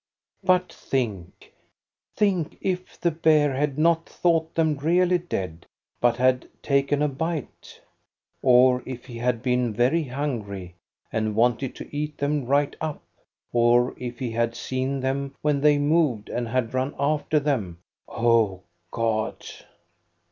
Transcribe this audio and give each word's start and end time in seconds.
But 0.43 0.73
think, 0.73 1.53
think 2.17 2.57
if 2.59 2.99
the 2.99 3.11
bear 3.11 3.53
had 3.53 3.77
not 3.77 4.09
thought 4.09 4.55
them 4.55 4.75
really 4.77 5.19
dead, 5.19 5.67
but 5.99 6.17
had 6.17 6.47
taken 6.63 7.03
a 7.03 7.07
bite, 7.07 7.79
or 8.41 8.81
if 8.87 9.05
he 9.05 9.19
had 9.19 9.43
been 9.43 9.71
very 9.75 10.03
hungry 10.05 10.73
and 11.11 11.35
wanted 11.35 11.75
to 11.75 11.95
eat 11.95 12.17
them 12.17 12.45
right 12.45 12.75
up, 12.81 13.03
or 13.53 13.93
if 13.95 14.17
he 14.17 14.31
had 14.31 14.55
seen 14.55 15.01
them 15.01 15.35
when 15.43 15.61
they 15.61 15.77
moved 15.77 16.29
and 16.29 16.47
had 16.47 16.73
run 16.73 16.95
after 16.97 17.39
them. 17.39 17.77
O 18.07 18.63
God 18.89 19.45